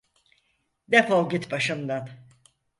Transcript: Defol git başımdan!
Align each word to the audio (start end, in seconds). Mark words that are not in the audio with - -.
Defol 0.87 1.29
git 1.29 1.51
başımdan! 1.51 2.09